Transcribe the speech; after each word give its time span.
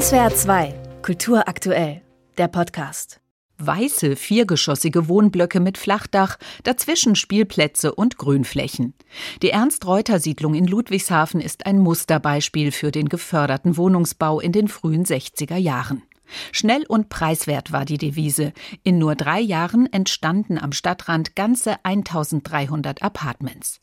SWR 0.00 0.34
2, 0.34 0.74
Kultur 1.02 1.46
aktuell, 1.46 2.02
der 2.36 2.48
Podcast. 2.48 3.20
Weiße, 3.58 4.16
viergeschossige 4.16 5.06
Wohnblöcke 5.06 5.60
mit 5.60 5.78
Flachdach, 5.78 6.36
dazwischen 6.64 7.14
Spielplätze 7.14 7.94
und 7.94 8.18
Grünflächen. 8.18 8.94
Die 9.40 9.50
Ernst-Reuter-Siedlung 9.50 10.54
in 10.54 10.66
Ludwigshafen 10.66 11.40
ist 11.40 11.64
ein 11.66 11.78
Musterbeispiel 11.78 12.72
für 12.72 12.90
den 12.90 13.08
geförderten 13.08 13.76
Wohnungsbau 13.76 14.40
in 14.40 14.50
den 14.50 14.66
frühen 14.66 15.04
60er 15.04 15.58
Jahren. 15.58 16.02
Schnell 16.50 16.84
und 16.88 17.08
preiswert 17.08 17.70
war 17.70 17.84
die 17.84 17.98
Devise. 17.98 18.52
In 18.82 18.98
nur 18.98 19.14
drei 19.14 19.38
Jahren 19.38 19.86
entstanden 19.92 20.58
am 20.58 20.72
Stadtrand 20.72 21.36
ganze 21.36 21.76
1300 21.84 23.00
Apartments. 23.00 23.80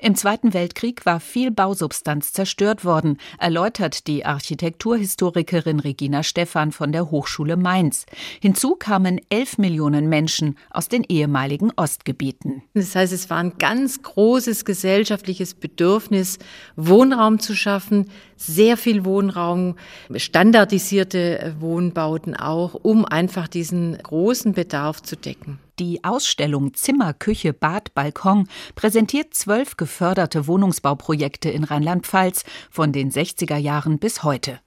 Im 0.00 0.14
Zweiten 0.14 0.54
Weltkrieg 0.54 1.06
war 1.06 1.20
viel 1.20 1.50
Bausubstanz 1.50 2.32
zerstört 2.32 2.84
worden, 2.84 3.18
erläutert 3.38 4.06
die 4.06 4.24
Architekturhistorikerin 4.24 5.80
Regina 5.80 6.22
Stephan 6.22 6.72
von 6.72 6.92
der 6.92 7.10
Hochschule 7.10 7.56
Mainz. 7.56 8.06
Hinzu 8.40 8.76
kamen 8.76 9.20
elf 9.28 9.58
Millionen 9.58 10.08
Menschen 10.08 10.56
aus 10.70 10.88
den 10.88 11.04
ehemaligen 11.04 11.70
Ostgebieten. 11.76 12.62
Das 12.74 12.94
heißt, 12.94 13.12
es 13.12 13.30
war 13.30 13.38
ein 13.38 13.58
ganz 13.58 14.02
großes 14.02 14.64
gesellschaftliches 14.64 15.54
Bedürfnis, 15.54 16.38
Wohnraum 16.76 17.38
zu 17.38 17.54
schaffen, 17.54 18.10
sehr 18.36 18.76
viel 18.76 19.04
Wohnraum, 19.04 19.76
standardisierte 20.16 21.54
Wohnbauten 21.60 22.36
auch, 22.36 22.74
um 22.74 23.04
einfach 23.04 23.48
diesen 23.48 23.98
großen 23.98 24.52
Bedarf 24.52 25.02
zu 25.02 25.16
decken. 25.16 25.58
Die 25.78 26.04
Ausstellung 26.04 26.74
Zimmer, 26.74 27.14
Küche, 27.14 27.52
Bad, 27.52 27.94
Balkon 27.94 28.48
präsentiert 28.74 29.34
zwölf 29.34 29.76
geförderte 29.76 30.46
Wohnungsbauprojekte 30.46 31.48
in 31.48 31.64
Rheinland-Pfalz 31.64 32.44
von 32.70 32.92
den 32.92 33.10
60er 33.10 33.56
Jahren 33.56 33.98
bis 33.98 34.22
heute. 34.22 34.60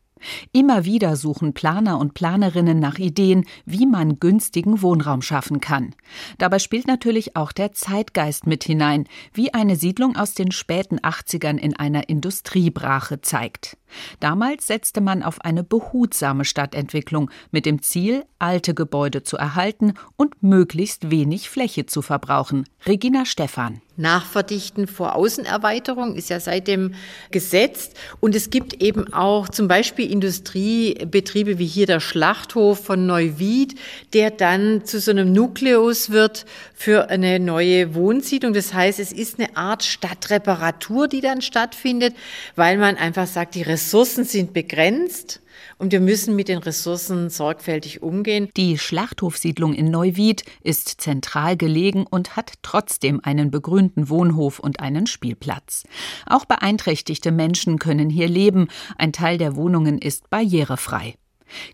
Immer 0.51 0.85
wieder 0.85 1.15
suchen 1.15 1.53
Planer 1.53 1.99
und 1.99 2.13
Planerinnen 2.13 2.79
nach 2.79 2.97
Ideen, 2.97 3.45
wie 3.65 3.85
man 3.85 4.19
günstigen 4.19 4.81
Wohnraum 4.81 5.21
schaffen 5.21 5.61
kann. 5.61 5.95
Dabei 6.37 6.59
spielt 6.59 6.87
natürlich 6.87 7.35
auch 7.35 7.51
der 7.51 7.73
Zeitgeist 7.73 8.47
mit 8.47 8.63
hinein, 8.63 9.05
wie 9.33 9.53
eine 9.53 9.75
Siedlung 9.75 10.15
aus 10.15 10.33
den 10.33 10.51
späten 10.51 10.99
80ern 10.99 11.57
in 11.57 11.75
einer 11.75 12.09
Industriebrache 12.09 13.21
zeigt. 13.21 13.77
Damals 14.19 14.67
setzte 14.67 15.01
man 15.01 15.23
auf 15.23 15.41
eine 15.41 15.63
behutsame 15.63 16.45
Stadtentwicklung 16.45 17.29
mit 17.51 17.65
dem 17.65 17.81
Ziel, 17.81 18.25
alte 18.39 18.73
Gebäude 18.73 19.23
zu 19.23 19.37
erhalten 19.37 19.93
und 20.17 20.43
möglichst 20.43 21.11
wenig 21.11 21.49
Fläche 21.49 21.85
zu 21.85 22.01
verbrauchen. 22.01 22.65
Regina 22.85 23.25
Stephan. 23.25 23.81
Nachverdichten 23.97 24.87
vor 24.87 25.15
Außenerweiterung 25.15 26.15
ist 26.15 26.29
ja 26.29 26.39
seitdem 26.39 26.95
gesetzt. 27.31 27.93
Und 28.19 28.35
es 28.35 28.49
gibt 28.49 28.81
eben 28.81 29.13
auch 29.13 29.47
zum 29.47 29.67
Beispiel 29.67 30.11
Industriebetriebe 30.11 31.59
wie 31.59 31.65
hier 31.65 31.85
der 31.85 31.99
Schlachthof 31.99 32.83
von 32.83 33.05
Neuwied, 33.05 33.79
der 34.13 34.31
dann 34.31 34.85
zu 34.85 34.99
so 34.99 35.11
einem 35.11 35.31
Nukleus 35.31 36.09
wird 36.09 36.45
für 36.73 37.09
eine 37.09 37.39
neue 37.39 37.95
Wohnsiedlung. 37.95 38.53
Das 38.53 38.73
heißt, 38.73 38.99
es 38.99 39.11
ist 39.11 39.39
eine 39.39 39.55
Art 39.55 39.83
Stadtreparatur, 39.83 41.07
die 41.07 41.21
dann 41.21 41.41
stattfindet, 41.41 42.15
weil 42.55 42.77
man 42.77 42.97
einfach 42.97 43.27
sagt, 43.27 43.55
die 43.55 43.61
Ressourcen 43.61 44.25
sind 44.25 44.53
begrenzt 44.53 45.41
und 45.77 45.91
wir 45.91 45.99
müssen 45.99 46.35
mit 46.35 46.47
den 46.47 46.59
Ressourcen 46.59 47.29
sorgfältig 47.29 48.01
umgehen. 48.01 48.49
Die 48.57 48.77
Schlachthofsiedlung 48.77 49.73
in 49.73 49.91
Neuwied 49.91 50.43
ist 50.61 51.01
zentral 51.01 51.57
gelegen 51.57 52.05
und 52.09 52.35
hat 52.35 52.53
trotzdem 52.61 53.19
einen 53.23 53.51
begrünten 53.51 54.09
Wohnhof 54.09 54.59
und 54.59 54.79
einen 54.79 55.07
Spielplatz. 55.07 55.83
Auch 56.25 56.45
beeinträchtigte 56.45 57.31
Menschen 57.31 57.79
können 57.79 58.09
hier 58.09 58.27
leben. 58.27 58.67
Ein 58.97 59.13
Teil 59.13 59.37
der 59.37 59.55
Wohnungen 59.55 59.97
ist 59.97 60.29
barrierefrei. 60.29 61.15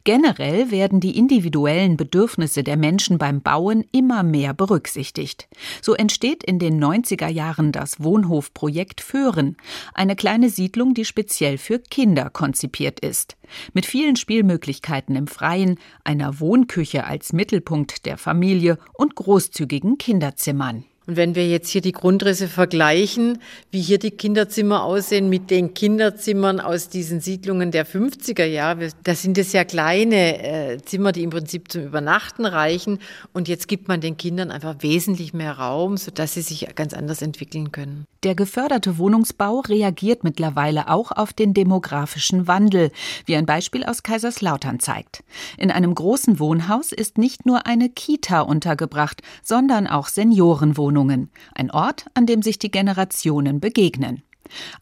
Generell 0.03 0.72
werden 0.72 1.00
die 1.00 1.17
individuellen 1.17 1.97
Bedürfnisse 1.97 2.64
der 2.64 2.77
Menschen 2.77 3.17
beim 3.17 3.41
Bauen 3.41 3.86
immer 3.91 4.23
mehr 4.23 4.53
berücksichtigt. 4.53 5.47
So 5.82 5.93
entsteht 5.93 6.43
in 6.43 6.59
den 6.59 6.83
90er 6.83 7.30
Jahren 7.30 7.71
das 7.71 8.04
Wohnhofprojekt 8.04 9.02
Föhren, 9.02 9.58
eine 9.93 10.15
kleine 10.15 10.49
Siedlung, 10.49 10.93
die 10.93 11.05
speziell 11.05 11.58
für 11.58 11.80
Kinder 11.80 12.30
konzipiert 12.30 12.99
ist. 12.99 13.37
Mit 13.73 13.86
vielen 13.86 14.15
Spielmöglichkeiten 14.15 15.15
im 15.15 15.27
Freien, 15.27 15.80
einer 16.04 16.39
Wohnküche 16.39 17.05
als 17.05 17.33
Mittelpunkt 17.33 18.05
der 18.05 18.17
Familie 18.17 18.77
und 18.93 19.15
großzügigen 19.15 19.98
Kinderzimmern. 19.98 20.86
Und 21.11 21.17
wenn 21.17 21.36
wir 21.36 21.45
jetzt 21.45 21.67
hier 21.67 21.82
die 21.82 21.92
Grundrisse 21.92 22.48
vergleichen, 22.48 23.39
wie 23.70 23.82
hier 23.82 23.99
die 23.99 24.11
Kinderzimmer 24.11 24.86
aussehen 24.86 25.27
mit 25.27 25.52
den 25.52 25.73
Kinderzimmern 25.73 26.61
aus 26.61 26.88
diesen 26.88 27.20
Siedlungen 27.20 27.72
der 27.72 27.86
50er 27.86 28.45
Jahre, 28.45 28.92
da 29.04 29.14
sind 29.14 29.38
es 29.38 29.52
ja 29.52 29.66
kleine 29.66 30.42
äh, 30.42 30.77
Zimmer, 30.86 31.11
die 31.11 31.23
im 31.23 31.30
Prinzip 31.30 31.70
zum 31.70 31.83
Übernachten 31.83 32.45
reichen. 32.45 32.99
Und 33.33 33.49
jetzt 33.49 33.67
gibt 33.67 33.89
man 33.89 33.99
den 33.99 34.16
Kindern 34.16 34.52
einfach 34.52 34.76
wesentlich 34.80 35.33
mehr 35.33 35.52
Raum, 35.52 35.98
sodass 35.98 36.36
sie 36.36 36.44
sich 36.44 36.66
ganz 36.76 36.94
anders 36.94 37.22
entwickeln 37.22 37.73
können. 37.73 38.05
Der 38.23 38.36
geförderte 38.36 38.99
Wohnungsbau 38.99 39.61
reagiert 39.61 40.23
mittlerweile 40.23 40.89
auch 40.89 41.11
auf 41.11 41.33
den 41.33 41.55
demografischen 41.55 42.48
Wandel, 42.48 42.92
wie 43.26 43.36
ein 43.36 43.48
Beispiel 43.48 43.83
aus 43.83 44.04
Kaiserslautern 44.04 44.80
zeigt. 44.80 45.23
In 45.58 45.72
einem 45.72 45.93
großen 45.93 46.39
Wohnhaus 46.39 46.93
ist 46.93 47.17
nicht 47.17 47.48
nur 47.48 47.66
eine 47.66 47.89
Kita 47.89 48.42
untergebracht, 48.42 49.23
sondern 49.42 49.88
auch 49.88 50.08
Seniorenwohnungen, 50.08 51.01
ein 51.10 51.72
Ort, 51.72 52.06
an 52.14 52.26
dem 52.26 52.42
sich 52.42 52.60
die 52.60 52.72
Generationen 52.72 53.60
begegnen. 53.60 54.23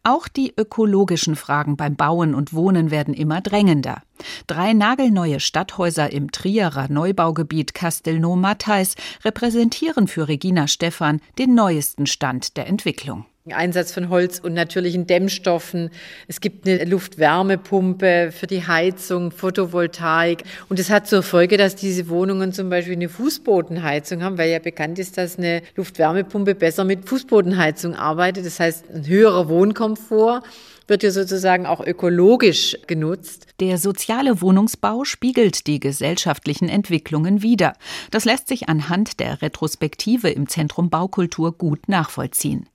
Auch 0.03 0.28
die 0.28 0.53
ökologischen 0.57 1.35
Fragen 1.35 1.78
beim 1.78 1.96
Bauen 1.96 2.34
und 2.34 2.53
Wohnen 2.53 2.91
werden 2.91 3.13
immer 3.13 3.41
drängender. 3.41 4.02
Drei 4.47 4.74
nagelneue 4.74 5.40
Stadthäuser 5.40 6.12
im 6.12 6.31
Trierer 6.31 6.90
Neubaugebiet 6.90 7.74
Castelnau-Mattheis 7.74 8.96
repräsentieren 9.24 10.08
für 10.08 10.28
Regina 10.28 10.68
Stephan 10.68 11.22
den 11.38 11.53
neuesten 11.53 12.08
Stand 12.08 12.58
der 12.58 12.68
Entwicklung. 12.68 13.25
Einsatz 13.53 13.91
von 13.91 14.09
Holz 14.09 14.39
und 14.39 14.53
natürlichen 14.53 15.07
Dämmstoffen. 15.07 15.89
Es 16.27 16.41
gibt 16.41 16.67
eine 16.67 16.85
Luftwärmepumpe 16.85 18.31
für 18.31 18.47
die 18.47 18.65
Heizung, 18.65 19.31
Photovoltaik. 19.31 20.43
Und 20.69 20.79
es 20.79 20.89
hat 20.89 21.07
zur 21.07 21.23
Folge, 21.23 21.57
dass 21.57 21.75
diese 21.75 22.09
Wohnungen 22.09 22.53
zum 22.53 22.69
Beispiel 22.69 22.93
eine 22.93 23.09
Fußbodenheizung 23.09 24.23
haben, 24.23 24.37
weil 24.37 24.49
ja 24.49 24.59
bekannt 24.59 24.99
ist, 24.99 25.17
dass 25.17 25.37
eine 25.37 25.61
Luftwärmepumpe 25.75 26.55
besser 26.55 26.83
mit 26.83 27.07
Fußbodenheizung 27.07 27.95
arbeitet. 27.95 28.45
Das 28.45 28.59
heißt, 28.59 28.89
ein 28.93 29.07
höherer 29.07 29.49
Wohnkomfort 29.49 30.43
wird 30.89 31.03
ja 31.03 31.11
sozusagen 31.11 31.66
auch 31.66 31.85
ökologisch 31.85 32.77
genutzt. 32.88 33.47
Der 33.59 33.77
soziale 33.77 34.41
Wohnungsbau 34.41 35.03
spiegelt 35.03 35.67
die 35.67 35.79
gesellschaftlichen 35.79 36.69
Entwicklungen 36.69 37.41
wider. 37.41 37.73
Das 38.11 38.25
lässt 38.25 38.47
sich 38.47 38.69
anhand 38.69 39.19
der 39.19 39.41
Retrospektive 39.41 40.29
im 40.29 40.47
Zentrum 40.47 40.89
Baukultur 40.89 41.51
gut 41.51 41.88
nachvollziehen. 41.88 42.67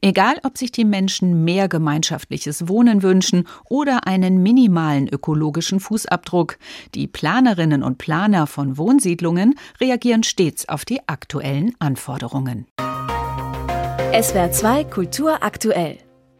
Egal, 0.00 0.36
ob 0.42 0.58
sich 0.58 0.72
die 0.72 0.84
Menschen 0.84 1.44
mehr 1.44 1.68
gemeinschaftliches 1.68 2.68
Wohnen 2.68 3.02
wünschen 3.02 3.46
oder 3.68 4.06
einen 4.06 4.42
minimalen 4.42 5.08
ökologischen 5.08 5.80
Fußabdruck, 5.80 6.58
die 6.94 7.06
Planerinnen 7.06 7.82
und 7.82 7.98
Planer 7.98 8.46
von 8.46 8.78
Wohnsiedlungen 8.78 9.54
reagieren 9.80 10.22
stets 10.22 10.68
auf 10.68 10.84
die 10.84 11.00
aktuellen 11.06 11.74
Anforderungen. 11.78 12.66
SWR 14.12 14.50
2 14.50 14.84
Kultur 14.84 15.42
aktuell. 15.42 15.98